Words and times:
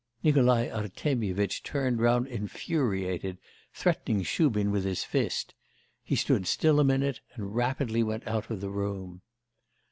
Nikolai 0.23 0.67
Artemyevitch 0.67 1.61
turned 1.61 2.01
round 2.01 2.25
infuriated, 2.25 3.37
threatening 3.71 4.23
Shubin 4.23 4.71
with 4.71 4.83
his 4.83 5.03
fist; 5.03 5.53
he 6.01 6.15
stood 6.15 6.47
still 6.47 6.79
a 6.79 6.83
minute 6.83 7.21
and 7.35 7.53
rapidly 7.55 8.01
went 8.01 8.25
out 8.25 8.49
of 8.49 8.61
the 8.61 8.71
room. 8.71 9.21